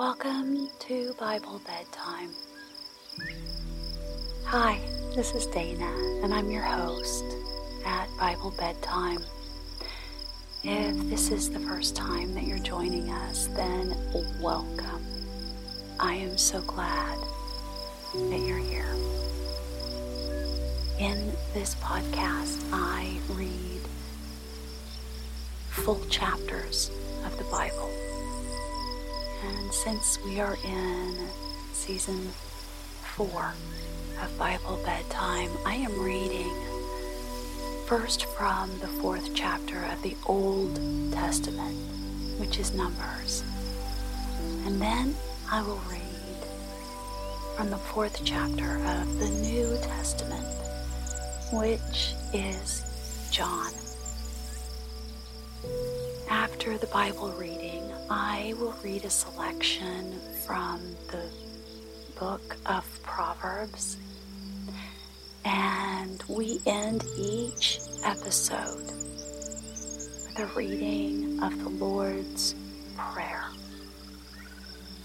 [0.00, 2.30] Welcome to Bible Bedtime.
[4.46, 4.80] Hi,
[5.14, 5.92] this is Dana,
[6.22, 7.22] and I'm your host
[7.84, 9.22] at Bible Bedtime.
[10.64, 13.94] If this is the first time that you're joining us, then
[14.40, 15.04] welcome.
[15.98, 17.18] I am so glad
[18.14, 18.94] that you're here.
[20.98, 23.82] In this podcast, I read
[25.68, 26.90] full chapters
[27.26, 27.90] of the Bible.
[29.42, 31.16] And since we are in
[31.72, 32.28] season
[33.16, 33.54] four
[34.22, 36.50] of Bible Bedtime, I am reading
[37.86, 40.76] first from the fourth chapter of the Old
[41.12, 41.76] Testament,
[42.38, 43.42] which is Numbers.
[44.66, 45.16] And then
[45.50, 46.00] I will read
[47.56, 50.46] from the fourth chapter of the New Testament,
[51.52, 52.84] which is
[53.30, 53.72] John.
[56.28, 60.80] After the Bible reading, I will read a selection from
[61.12, 61.30] the
[62.18, 63.98] book of Proverbs.
[65.44, 72.56] And we end each episode with a reading of the Lord's
[72.96, 73.44] Prayer.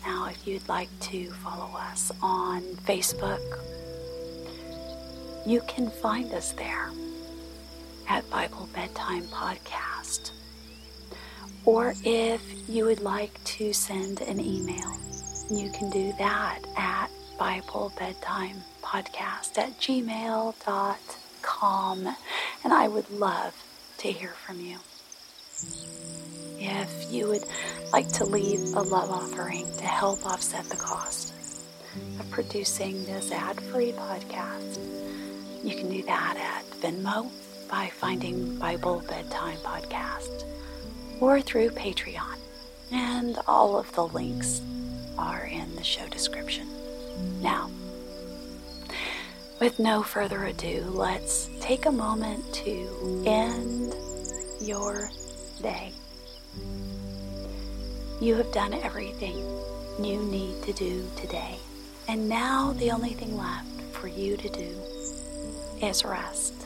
[0.03, 3.59] Now, if you'd like to follow us on Facebook,
[5.45, 6.89] you can find us there
[8.09, 10.31] at Bible Bedtime Podcast.
[11.65, 14.97] Or if you would like to send an email,
[15.49, 20.55] you can do that at Bible Bedtime Podcast at gmail.com.
[22.63, 23.55] And I would love
[23.97, 24.77] to hear from you.
[26.59, 27.45] If you would
[27.91, 31.33] like to leave a love offering to help offset the cost
[32.19, 34.79] of producing this ad free podcast,
[35.63, 37.31] you can do that at Venmo
[37.69, 40.45] by finding Bible Bedtime Podcast
[41.19, 42.37] or through Patreon.
[42.91, 44.61] And all of the links
[45.17, 46.67] are in the show description.
[47.41, 47.69] Now,
[49.59, 53.95] with no further ado, let's take a moment to end
[54.61, 55.09] your
[55.61, 55.91] day.
[58.21, 59.37] You have done everything
[59.99, 61.57] you need to do today,
[62.07, 64.77] and now the only thing left for you to do
[65.81, 66.64] is rest.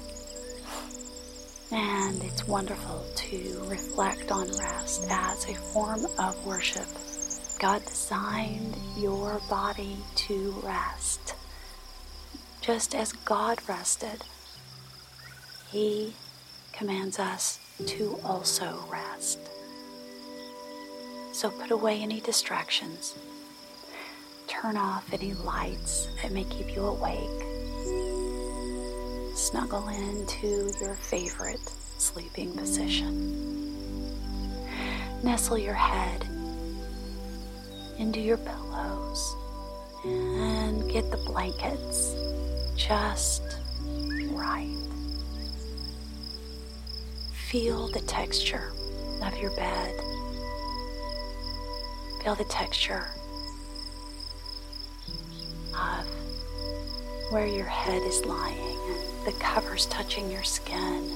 [1.72, 6.88] And it's wonderful to reflect on rest as a form of worship.
[7.60, 11.36] God designed your body to rest.
[12.62, 14.24] Just as God rested,
[15.70, 16.14] He
[16.72, 19.38] commands us to also rest.
[21.34, 23.16] So put away any distractions.
[24.48, 27.49] Turn off any lights that may keep you awake
[29.50, 34.06] snuggle into your favorite sleeping position.
[35.24, 36.24] Nestle your head
[37.98, 39.36] into your pillows
[40.06, 42.14] and get the blankets
[42.76, 43.42] just
[44.34, 44.78] right.
[47.34, 48.72] Feel the texture
[49.24, 49.96] of your bed.
[52.24, 53.08] Feel the texture
[55.74, 56.06] of
[57.32, 58.69] where your head is lying
[59.26, 61.10] the covers touching your skin.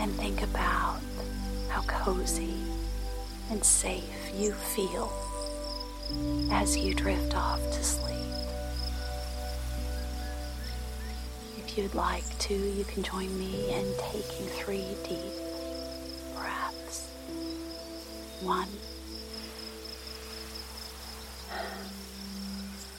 [0.00, 1.00] And think about
[1.68, 2.54] how cozy
[3.50, 5.12] and safe you feel
[6.52, 8.14] as you drift off to sleep.
[11.58, 15.34] If you'd like to, you can join me in taking three deep
[16.36, 17.10] breaths.
[18.40, 18.68] One,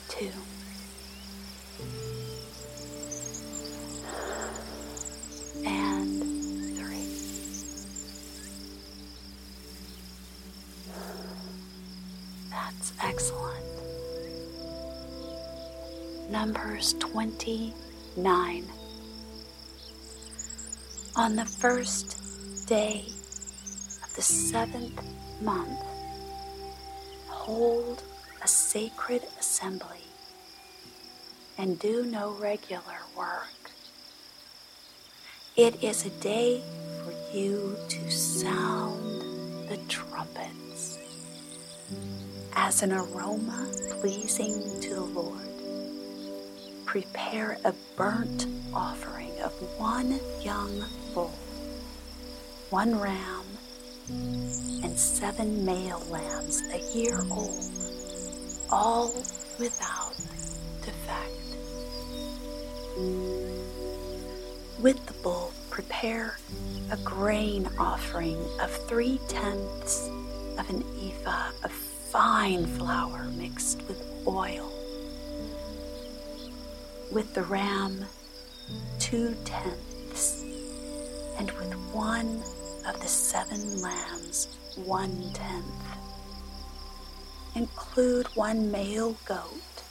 [0.09, 0.31] two.
[16.79, 18.65] Numbers 29.
[21.17, 22.17] On the first
[22.67, 23.03] day
[24.01, 25.03] of the seventh
[25.41, 25.83] month,
[27.27, 28.01] hold
[28.41, 30.05] a sacred assembly
[31.57, 33.71] and do no regular work.
[35.57, 36.63] It is a day
[37.03, 40.97] for you to sound the trumpets
[42.53, 45.48] as an aroma pleasing to the Lord.
[46.89, 50.83] Prepare a burnt offering of one young
[51.13, 51.31] bull,
[52.71, 53.45] one ram,
[54.09, 57.63] and seven male lambs a year old,
[58.71, 59.13] all
[59.59, 60.15] without
[60.81, 61.57] defect.
[64.79, 66.39] With the bull, prepare
[66.89, 70.09] a grain offering of three tenths
[70.57, 74.78] of an ephah of fine flour mixed with oil.
[77.11, 78.05] With the ram,
[78.99, 80.43] two tenths,
[81.39, 82.43] and with one
[82.87, 85.65] of the seven lambs, one tenth.
[87.55, 89.83] Include one male goat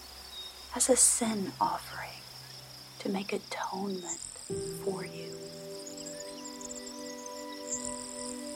[0.76, 2.22] as a sin offering
[3.00, 4.20] to make atonement
[4.84, 5.36] for you.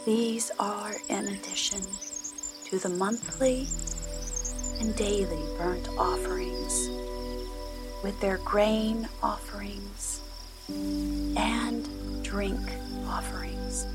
[0.07, 1.83] These are in addition
[2.67, 3.67] to the monthly
[4.81, 6.89] and daily burnt offerings
[8.03, 10.21] with their grain offerings
[10.69, 11.89] and
[12.25, 12.61] drink
[13.07, 13.87] offerings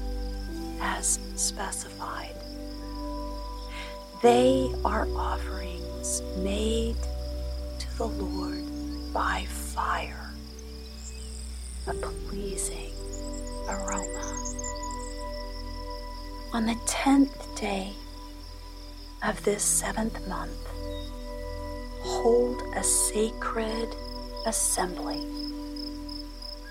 [0.81, 2.36] as specified.
[4.21, 6.98] They are offerings made
[7.80, 8.63] to the Lord
[9.13, 10.31] by fire,
[11.88, 12.94] a pleasing
[13.68, 14.44] aroma.
[16.54, 17.94] On the tenth day
[19.24, 20.68] of this seventh month,
[22.07, 23.94] hold a sacred
[24.45, 25.21] assembly.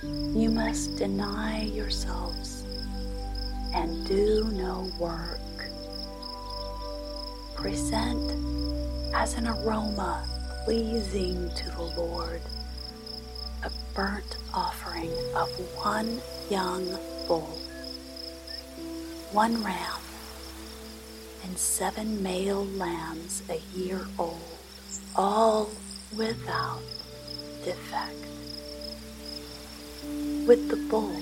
[0.02, 2.64] You must deny yourselves
[3.74, 5.40] and do no work.
[7.54, 8.32] Present
[9.14, 10.26] as an aroma
[10.64, 12.40] pleasing to the Lord
[13.62, 17.58] a burnt offering of one young bull,
[19.32, 20.00] one ram,
[21.44, 24.55] and seven male lambs a year old,
[25.16, 25.70] all
[26.14, 26.82] without
[27.64, 28.12] defect.
[30.46, 31.20] With the bull,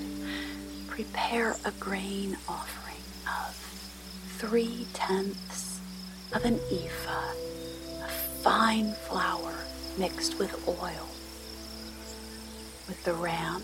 [0.87, 3.55] prepare a grain offering of
[4.37, 5.79] three tenths
[6.33, 7.31] of an ephah
[8.03, 9.53] of fine flour
[9.97, 11.07] mixed with oil.
[12.87, 13.63] With the ram,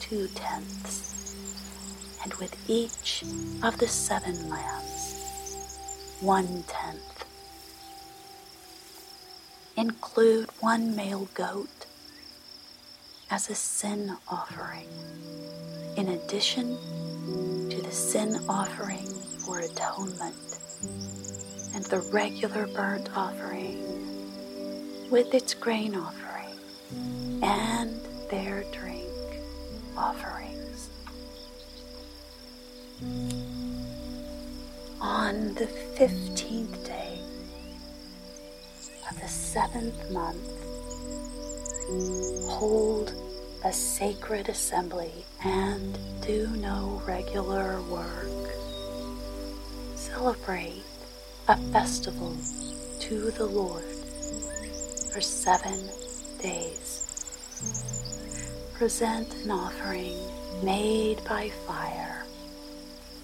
[0.00, 1.36] two tenths,
[2.24, 3.22] and with each
[3.62, 7.19] of the seven lambs, one tenth.
[9.80, 11.86] Include one male goat
[13.30, 14.86] as a sin offering,
[15.96, 16.76] in addition
[17.70, 19.06] to the sin offering
[19.38, 20.58] for atonement
[21.74, 23.80] and the regular burnt offering
[25.10, 26.58] with its grain offering
[27.42, 27.98] and
[28.30, 29.08] their drink
[29.96, 30.90] offerings.
[35.00, 35.66] On the
[35.96, 36.79] fifteenth day of the
[39.30, 40.50] seventh month,
[42.50, 43.14] hold
[43.64, 48.26] a sacred assembly and do no regular work.
[49.94, 50.82] Celebrate
[51.46, 52.36] a festival
[52.98, 53.84] to the Lord
[55.12, 55.78] for seven
[56.40, 57.06] days.
[58.74, 60.16] Present an offering
[60.64, 62.24] made by fire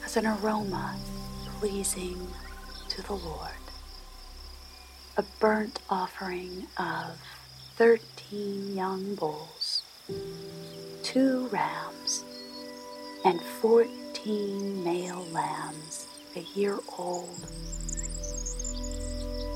[0.04, 0.96] as an aroma
[1.58, 2.28] pleasing
[2.88, 3.55] to the Lord.
[5.18, 7.18] A burnt offering of
[7.76, 9.82] 13 young bulls,
[11.02, 12.22] two rams,
[13.24, 17.46] and 14 male lambs a year old,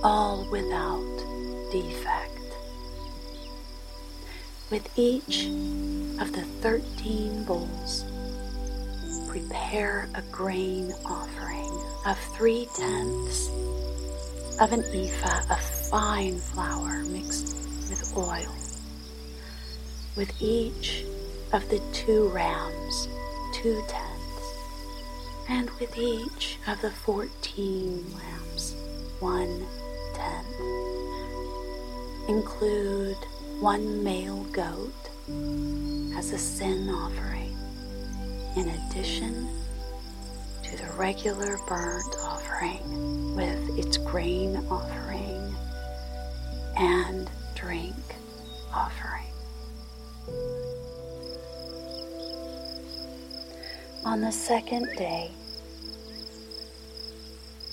[0.03, 1.05] all without
[1.71, 2.41] defect.
[4.71, 5.45] With each
[6.23, 8.07] of the 13 bulls,
[9.29, 11.71] prepare a grain offering
[12.07, 13.51] of three tenths
[14.61, 17.57] of an ephah of fine flour mixed
[17.89, 18.55] with oil.
[20.17, 21.05] With each
[21.55, 23.09] of the two rams,
[23.55, 24.55] two tenths,
[25.49, 28.75] and with each of the fourteen lambs,
[29.19, 29.65] one
[30.13, 30.47] tenth.
[32.29, 33.17] Include
[33.61, 34.93] one male goat
[36.19, 37.57] as a sin offering,
[38.57, 39.49] in addition
[40.65, 42.15] to the regular burnt
[42.61, 45.55] offering with its grain offering
[46.77, 47.95] and drink
[48.75, 49.27] offering.
[54.05, 55.31] On the second day,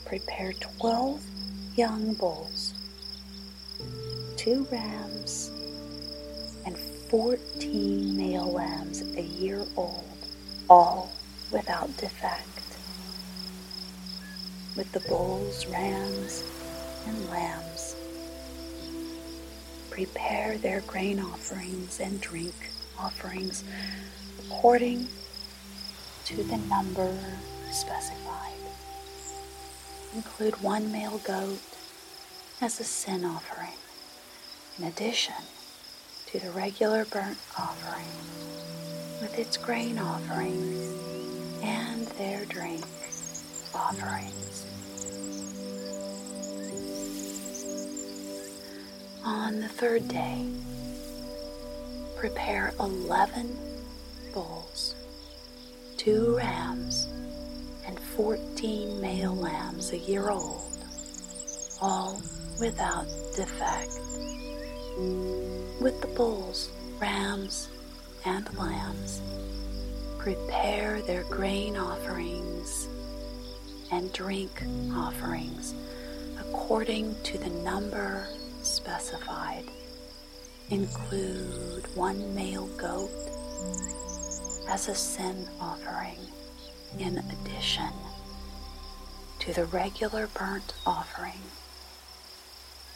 [0.05, 1.21] prepare 12
[1.75, 2.73] young bulls,
[4.35, 5.51] two rams,
[6.65, 10.03] and 14 male lambs a year old,
[10.69, 11.11] all
[11.51, 12.56] without defect.
[14.77, 16.43] With the bulls, rams,
[17.07, 17.95] and lambs
[19.89, 22.53] prepare their grain offerings and drink
[22.99, 23.63] offerings
[24.37, 25.07] according
[26.25, 27.11] to the number
[27.71, 28.53] specified.
[30.13, 31.59] Include one male goat
[32.61, 33.79] as a sin offering,
[34.77, 35.33] in addition
[36.27, 38.05] to the regular burnt offering
[39.21, 40.93] with its grain offerings
[41.63, 42.85] and their drink
[43.73, 44.66] offerings.
[49.27, 50.45] On the third day,
[52.15, 53.57] prepare 11
[54.33, 54.95] bulls,
[55.97, 57.09] two rams,
[57.85, 60.71] and 14 male lambs a year old,
[61.81, 62.21] all
[62.61, 63.05] without
[63.35, 63.99] defect.
[65.81, 67.67] With the bulls, rams,
[68.23, 69.21] and lambs,
[70.19, 72.87] prepare their grain offerings
[73.91, 74.63] and drink
[74.95, 75.73] offerings
[76.39, 78.25] according to the number
[78.67, 79.63] specified.
[80.69, 83.09] Include one male goat
[84.69, 86.19] as a sin offering
[86.99, 87.93] in addition
[89.39, 91.41] to the regular burnt offering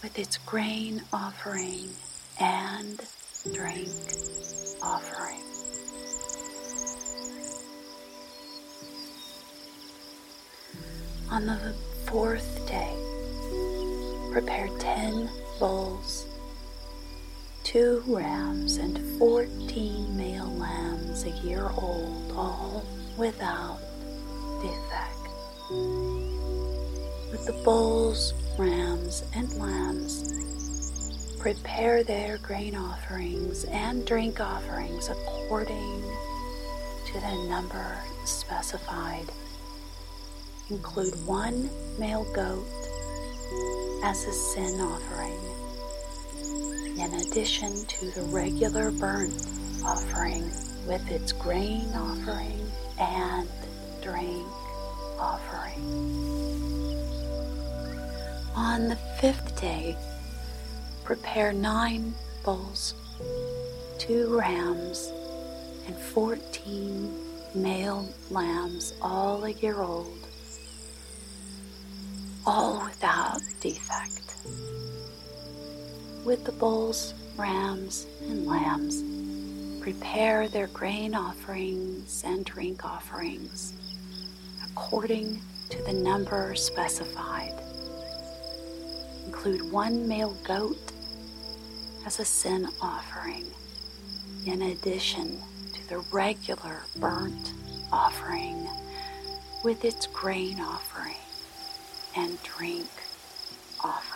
[0.03, 1.89] with its grain offering
[2.39, 3.01] and
[3.53, 3.89] drink
[4.81, 5.41] offering.
[11.29, 11.73] On the
[12.05, 12.93] fourth day,
[14.33, 15.29] prepare ten
[15.61, 16.25] bulls,
[17.63, 22.83] two rams, and fourteen male lambs a year old, all
[23.15, 23.77] without
[24.59, 25.21] defect.
[27.29, 36.01] With the bulls, rams, and lambs, prepare their grain offerings and drink offerings according
[37.05, 39.27] to the number specified.
[40.71, 42.65] Include one male goat
[44.03, 45.50] as a sin offering, in
[47.21, 49.45] addition to the regular burnt
[49.85, 50.43] offering
[50.87, 53.47] with its grain offering and
[54.01, 54.47] drink
[55.19, 55.81] offering.
[58.55, 59.95] On the fifth day,
[61.03, 62.13] prepare nine
[62.43, 62.95] bulls,
[63.99, 65.11] two rams,
[65.85, 67.13] and fourteen
[67.53, 70.27] male lambs, all a year old,
[72.45, 74.20] all without defect.
[76.23, 79.03] With the bulls, rams, and lambs,
[79.81, 83.73] prepare their grain offerings and drink offerings
[84.63, 87.53] according to the number specified.
[89.25, 90.91] Include one male goat
[92.05, 93.47] as a sin offering,
[94.45, 95.39] in addition
[95.73, 97.53] to the regular burnt
[97.91, 98.67] offering
[99.63, 101.15] with its grain offering
[102.15, 102.89] and drink
[103.83, 104.10] offering.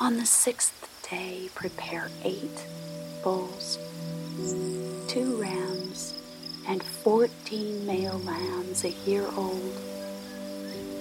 [0.00, 2.64] On the sixth day, prepare eight
[3.24, 3.80] bulls,
[5.08, 6.14] two rams,
[6.68, 9.76] and fourteen male lambs a year old,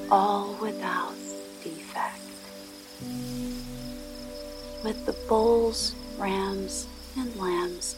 [0.10, 1.13] all without
[1.63, 2.20] defect.
[4.84, 7.96] With the bulls, rams, and lambs,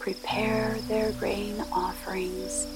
[0.00, 2.66] prepare their grain offerings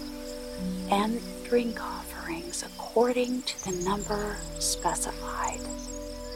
[0.92, 5.58] and drink offerings according to the number specified.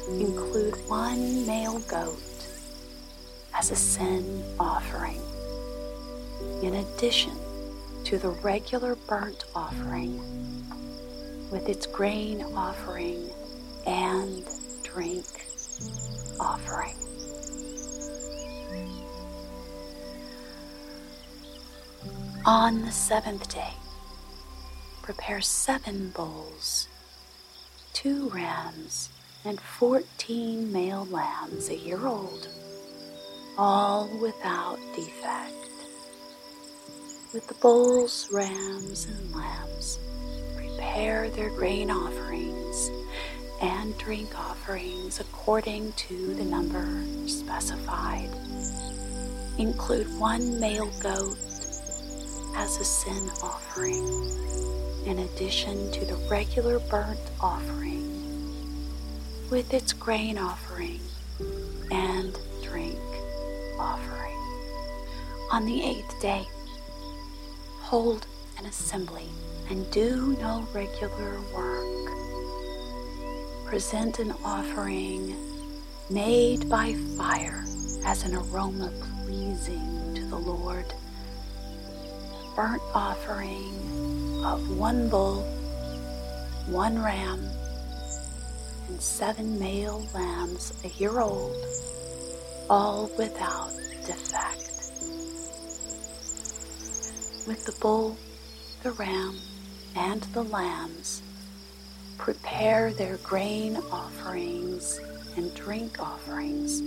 [0.08, 2.22] Include one male goat
[3.52, 5.20] as a sin offering,
[6.62, 7.32] in addition
[8.04, 10.18] to the regular burnt offering
[11.50, 13.30] with its grain offering
[13.86, 14.44] and
[14.84, 15.26] drink
[16.38, 16.94] offering.
[22.44, 23.72] On the seventh day,
[25.02, 26.86] prepare seven bulls,
[27.92, 29.10] two rams,
[29.46, 32.48] and fourteen male lambs a year old
[33.56, 35.52] all without defect.
[37.32, 40.00] With the bulls, rams, and lambs,
[40.56, 42.90] prepare their grain offerings
[43.62, 48.28] and drink offerings according to the number specified.
[49.58, 51.38] Include one male goat
[52.56, 54.04] as a sin offering,
[55.06, 58.15] in addition to the regular burnt offering
[59.50, 61.00] with its grain offering
[61.90, 62.98] and drink
[63.78, 64.36] offering.
[65.52, 66.44] On the eighth day,
[67.80, 68.26] hold
[68.58, 69.28] an assembly
[69.70, 71.86] and do no regular work.
[73.66, 75.36] Present an offering
[76.10, 77.64] made by fire
[78.04, 78.92] as an aroma
[79.24, 80.92] pleasing to the Lord.
[82.56, 85.42] Burnt offering of one bull,
[86.66, 87.48] one ram,
[88.88, 91.56] and seven male lambs a year old
[92.68, 93.70] all without
[94.06, 94.62] defect.
[97.46, 98.16] With the bull,
[98.82, 99.36] the ram,
[99.94, 101.22] and the lambs,
[102.18, 105.00] prepare their grain offerings
[105.36, 106.82] and drink offerings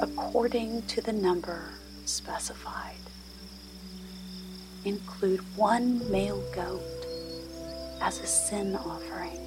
[0.00, 1.70] according to the number
[2.04, 2.96] specified.
[4.84, 6.82] Include one male goat
[8.00, 9.38] as a sin offering,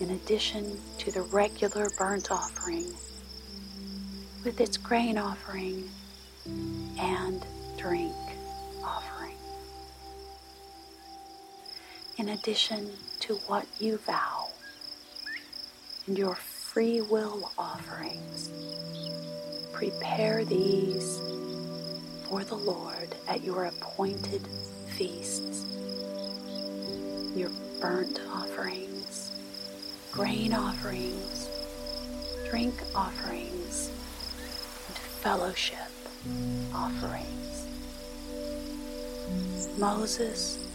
[0.00, 2.92] in addition to the regular burnt offering
[4.44, 5.88] with its grain offering
[6.98, 7.44] and
[7.76, 8.14] drink
[8.82, 9.36] offering.
[12.16, 12.90] In addition
[13.20, 14.48] to what you vow
[16.06, 18.50] and your free will offerings,
[19.72, 21.20] prepare these
[22.28, 24.46] for the Lord at your appointed
[24.88, 25.66] feasts.
[27.34, 28.99] Your burnt offerings,
[30.20, 31.48] grain offerings,
[32.50, 33.88] drink offerings,
[34.86, 35.90] and fellowship
[36.74, 37.66] offerings.
[39.78, 40.68] Moses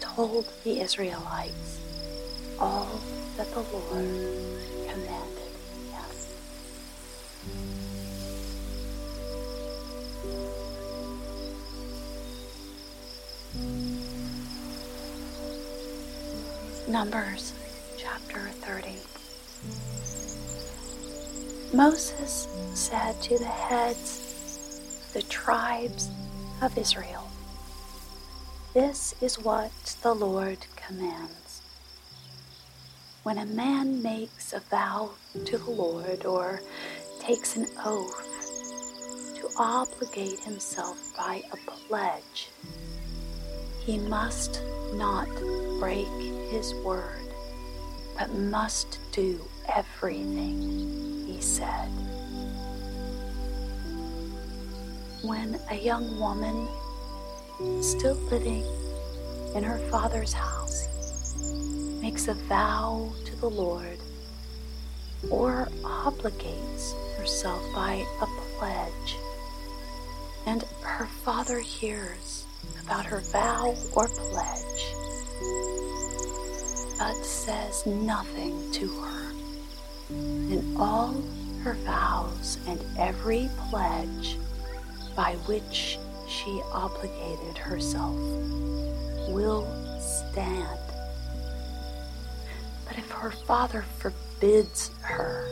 [0.00, 1.78] told the Israelites
[2.58, 2.88] all
[3.36, 5.38] that the Lord commanded.
[16.88, 17.52] Numbers
[21.72, 26.08] Moses said to the heads of the tribes
[26.62, 27.28] of Israel,
[28.72, 29.70] This is what
[30.02, 31.60] the Lord commands.
[33.22, 35.10] When a man makes a vow
[35.44, 36.62] to the Lord or
[37.20, 38.24] takes an oath
[39.36, 42.48] to obligate himself by a pledge,
[43.84, 44.62] he must
[44.94, 45.28] not
[45.78, 46.08] break
[46.50, 47.28] his word,
[48.16, 49.38] but must do
[49.74, 51.88] everything he said.
[55.22, 56.68] When a young woman
[57.82, 58.64] still living
[59.54, 60.88] in her father's house
[62.00, 63.98] makes a vow to the Lord
[65.30, 68.26] or obligates herself by a
[68.58, 69.16] pledge,
[70.46, 72.46] and her father hears
[72.84, 74.94] about her vow or pledge,
[76.98, 79.17] but says nothing to her.
[80.78, 81.12] All
[81.64, 84.38] her vows and every pledge
[85.16, 88.16] by which she obligated herself
[89.28, 89.66] will
[90.00, 90.78] stand.
[92.86, 95.48] But if her father forbids her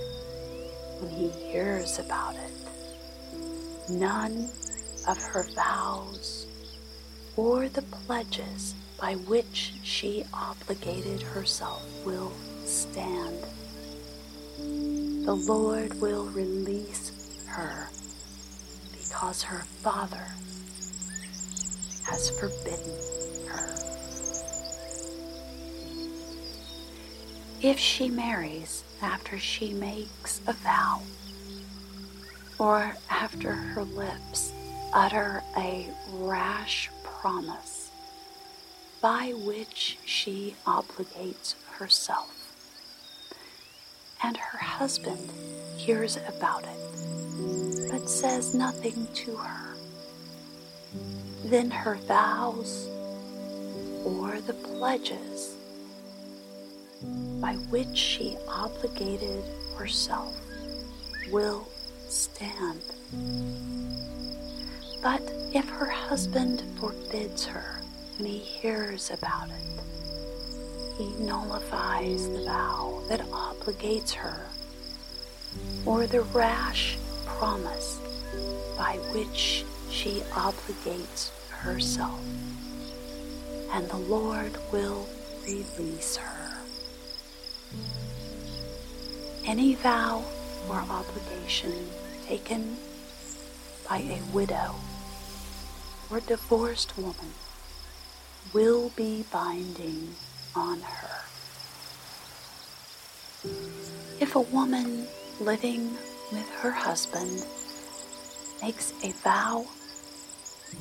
[1.00, 4.48] when he hears about it, none
[5.08, 6.46] of her vows
[7.36, 12.32] or the pledges by which she obligated herself will
[12.64, 13.36] stand.
[15.26, 17.10] The Lord will release
[17.48, 17.88] her
[18.92, 20.24] because her father
[22.04, 22.94] has forbidden
[23.48, 23.74] her.
[27.60, 31.02] If she marries after she makes a vow,
[32.60, 34.52] or after her lips
[34.94, 37.90] utter a rash promise
[39.00, 42.45] by which she obligates herself,
[44.22, 45.30] and her husband
[45.76, 49.74] hears about it, but says nothing to her,
[51.44, 52.88] then her vows
[54.04, 55.56] or the pledges
[57.40, 59.44] by which she obligated
[59.76, 60.34] herself
[61.30, 61.68] will
[62.08, 62.82] stand.
[65.02, 65.22] But
[65.54, 67.80] if her husband forbids her
[68.18, 69.80] and he hears about it,
[70.96, 74.46] he nullifies the vow that obligates her
[75.84, 78.00] or the rash promise
[78.78, 82.20] by which she obligates herself,
[83.72, 85.06] and the Lord will
[85.44, 86.56] release her.
[89.44, 90.24] Any vow
[90.68, 91.88] or obligation
[92.26, 92.76] taken
[93.88, 94.74] by a widow
[96.10, 97.32] or divorced woman
[98.52, 100.14] will be binding
[100.56, 101.24] on her.
[104.20, 105.06] If a woman
[105.40, 105.90] living
[106.32, 107.46] with her husband
[108.62, 109.66] makes a vow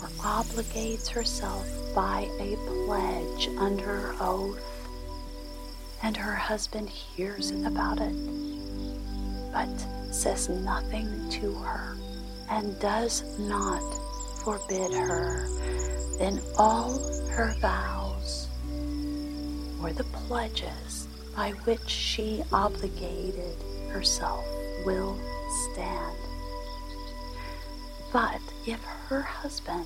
[0.02, 4.62] or obligates herself by a pledge under oath,
[6.02, 8.16] and her husband hears about it,
[9.52, 11.98] but says nothing to her
[12.50, 13.84] and does not
[14.44, 15.48] forbid her,
[16.18, 18.05] then all her vows
[19.86, 23.56] or the pledges by which she obligated
[23.90, 24.44] herself
[24.84, 25.16] will
[25.72, 26.18] stand.
[28.12, 29.86] But if her husband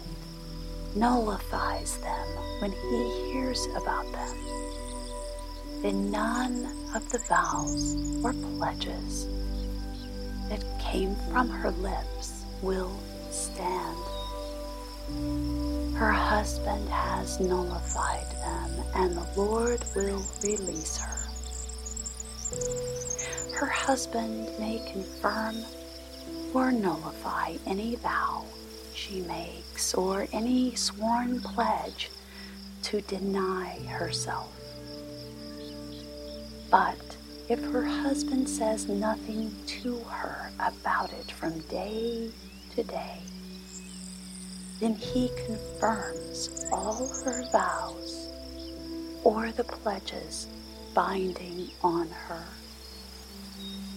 [0.96, 2.28] nullifies them
[2.60, 4.38] when he hears about them,
[5.82, 9.28] then none of the vows or pledges
[10.48, 12.98] that came from her lips will
[13.32, 13.98] stand.
[16.00, 21.28] Her husband has nullified them, and the Lord will release her.
[23.54, 25.58] Her husband may confirm
[26.54, 28.46] or nullify any vow
[28.96, 32.10] she makes or any sworn pledge
[32.84, 34.58] to deny herself.
[36.72, 37.18] But
[37.50, 42.32] if her husband says nothing to her about it from day
[42.78, 43.20] to day,
[44.80, 48.30] then he confirms all her vows
[49.24, 50.48] or the pledges
[50.94, 52.44] binding on her.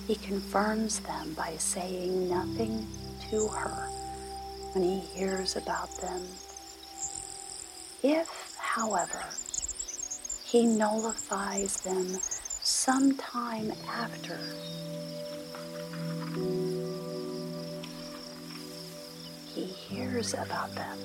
[0.07, 2.87] He confirms them by saying nothing
[3.31, 3.88] to her
[4.73, 6.23] when he hears about them.
[8.03, 9.23] If, however,
[10.45, 12.18] he nullifies them
[12.62, 14.38] sometime after,
[19.54, 20.98] he hears about them,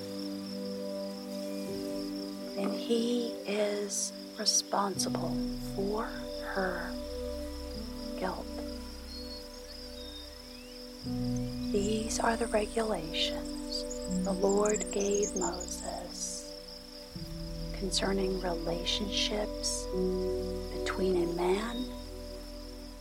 [2.56, 5.36] And he is responsible
[5.74, 6.04] for
[6.54, 6.90] her
[8.18, 8.46] guilt.
[11.72, 13.84] These are the regulations
[14.24, 16.52] the Lord gave Moses
[17.78, 19.86] concerning relationships
[20.78, 21.84] between a man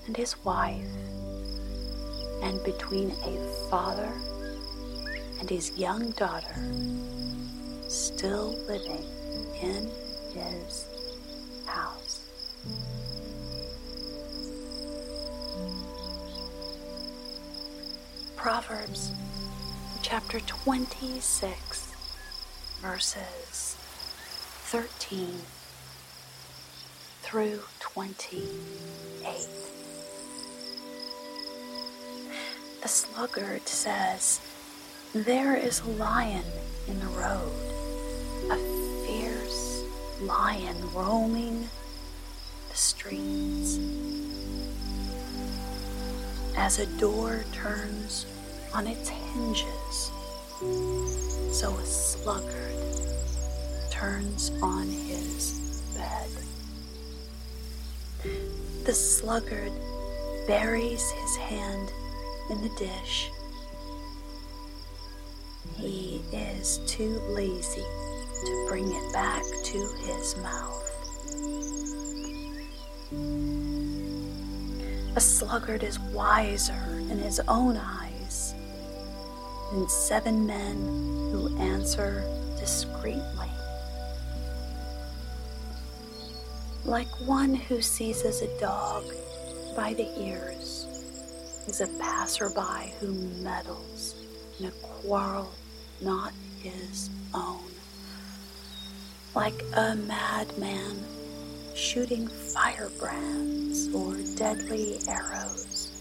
[0.05, 0.85] and his wife,
[2.43, 4.11] and between a father
[5.39, 6.55] and his young daughter
[7.87, 9.05] still living
[9.61, 9.89] in
[10.33, 10.87] his
[11.65, 12.29] house.
[18.35, 19.11] Proverbs
[20.01, 21.93] chapter 26,
[22.81, 23.75] verses
[24.69, 25.33] 13
[27.21, 29.47] through 28.
[32.81, 34.39] The sluggard says,
[35.13, 36.43] There is a lion
[36.85, 37.51] in the road,
[38.51, 38.57] a
[39.05, 39.85] fierce
[40.19, 41.69] lion roaming
[42.69, 43.79] the streets.
[46.57, 48.25] As a door turns
[48.73, 50.11] on its hinges,
[51.57, 52.75] so a sluggard
[53.89, 56.29] turns on his bed.
[58.83, 59.71] The sluggard
[60.47, 61.93] buries his hand
[62.49, 63.31] in the dish.
[65.77, 67.85] He is too lazy
[68.45, 70.83] to bring it back to his mouth.
[75.15, 78.55] A sluggard is wiser in his own eyes
[79.71, 80.77] than seven men
[81.31, 82.23] who answer
[82.59, 83.49] discreetly.
[86.85, 89.03] Like one who seizes a dog
[89.75, 90.85] by the ears
[91.67, 93.13] is a passerby who
[93.43, 94.15] meddles
[94.59, 95.51] in a quarrel
[96.01, 97.63] not his own.
[99.35, 101.03] Like a madman
[101.75, 105.91] shooting firebrands or deadly arrows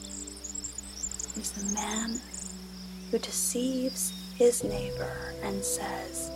[1.37, 2.20] is the man
[3.11, 6.30] who deceives his neighbor and says,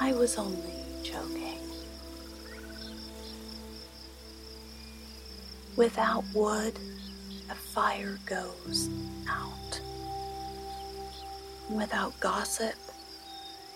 [0.00, 1.58] I was only joking.
[5.76, 6.78] Without wood,
[7.50, 8.88] a fire goes
[9.28, 9.80] out.
[11.68, 12.76] Without gossip,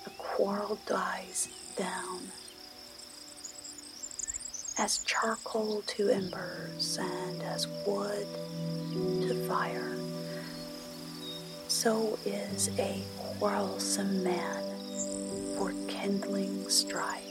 [0.07, 2.21] a quarrel dies down.
[4.79, 8.29] As charcoal to embers and as wood
[8.93, 9.97] to fire,
[11.67, 14.63] so is a quarrelsome man
[15.57, 17.25] for kindling strife.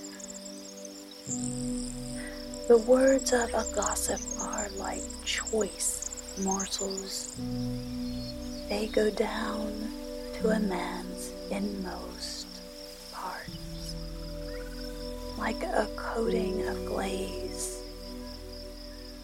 [2.67, 6.12] The words of a gossip are like choice
[6.43, 7.38] morsels.
[8.67, 9.89] They go down
[10.41, 12.47] to a man's inmost
[13.12, 13.95] parts,
[15.38, 17.82] like a coating of glaze.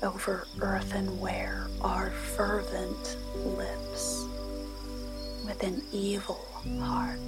[0.04, 3.16] Over earthenware are fervent
[3.58, 4.26] lips
[5.46, 6.46] with an evil
[6.82, 7.20] heart.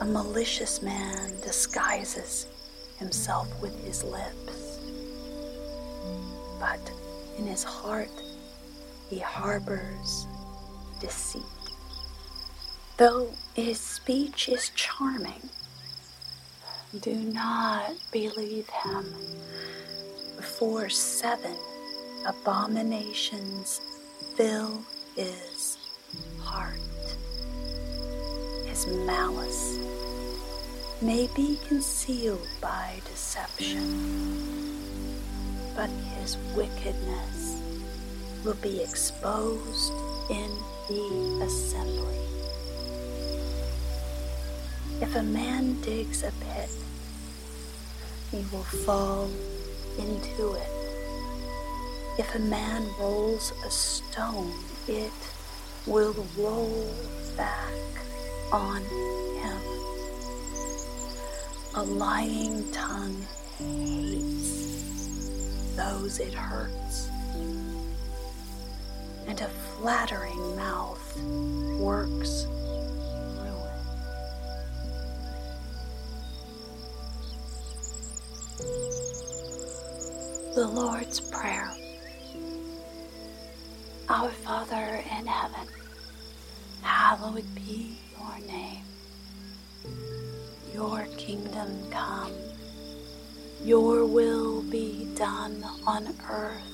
[0.00, 2.48] A malicious man disguises
[2.98, 4.80] himself with his lips,
[6.58, 6.80] but
[7.38, 8.10] in his heart
[9.08, 10.26] he harbors
[11.04, 11.42] deceit.
[12.96, 15.50] Though his speech is charming,
[17.00, 19.04] do not believe him,
[20.40, 21.56] for seven
[22.26, 23.80] abominations
[24.36, 24.82] fill
[25.14, 25.76] his
[26.40, 26.78] heart.
[28.64, 29.78] His malice
[31.02, 33.84] may be concealed by deception,
[35.76, 37.60] but his wickedness
[38.44, 39.92] will be exposed
[40.30, 40.50] in
[40.88, 42.18] the assembly.
[45.00, 46.70] If a man digs a pit,
[48.30, 49.30] he will fall
[49.98, 50.70] into it.
[52.18, 54.52] If a man rolls a stone,
[54.86, 55.12] it
[55.86, 56.92] will roll
[57.36, 57.72] back
[58.52, 58.82] on
[59.42, 59.58] him.
[61.74, 63.26] A lying tongue
[63.58, 64.74] hates
[65.74, 67.08] those it hurts,
[69.26, 71.22] and a flattering mouth
[71.78, 72.46] works
[73.38, 73.74] ruin.
[80.54, 81.70] The Lord's Prayer.
[84.08, 85.66] Our Father in heaven,
[86.82, 88.84] hallowed be your name.
[90.72, 92.32] Your kingdom come,
[93.62, 96.73] your will be done on earth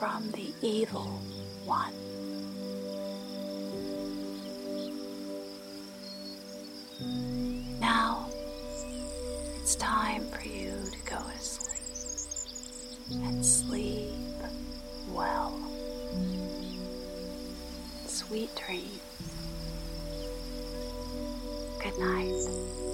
[0.00, 1.20] from the evil
[1.66, 1.92] one.
[7.78, 8.30] Now
[9.56, 14.14] it's time for you to go to sleep and sleep
[15.10, 15.60] well.
[18.06, 19.00] Sweet dreams.
[21.82, 22.89] Good night.